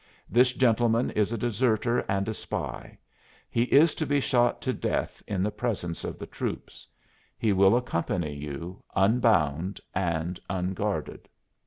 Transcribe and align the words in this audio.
This 0.27 0.51
gentleman 0.53 1.11
is 1.11 1.31
a 1.31 1.37
deserter 1.37 1.99
and 2.09 2.27
a 2.27 2.33
spy; 2.33 2.97
he 3.51 3.65
is 3.65 3.93
to 3.93 4.05
be 4.07 4.19
shot 4.19 4.59
to 4.63 4.73
death 4.73 5.21
in 5.27 5.43
the 5.43 5.51
presence 5.51 6.03
of 6.03 6.17
the 6.17 6.25
troops. 6.25 6.87
He 7.37 7.53
will 7.53 7.77
accompany 7.77 8.33
you, 8.33 8.81
unbound 8.95 9.79
and 9.93 10.39
unguarded." 10.49 11.29